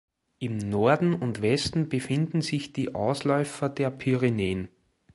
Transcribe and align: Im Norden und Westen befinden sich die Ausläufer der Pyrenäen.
Im 0.39 0.57
Norden 0.57 1.13
und 1.13 1.43
Westen 1.43 1.87
befinden 1.87 2.41
sich 2.41 2.73
die 2.73 2.95
Ausläufer 2.95 3.69
der 3.69 3.91
Pyrenäen. 3.91 4.67